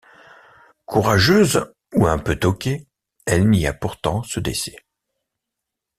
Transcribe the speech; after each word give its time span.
Courageuse 0.87 1.71
ou 1.93 2.07
un 2.07 2.17
peu 2.17 2.35
toquée, 2.35 2.87
elle 3.27 3.47
nia 3.47 3.71
pourtant 3.71 4.23
ce 4.23 4.39
décès. 4.39 4.75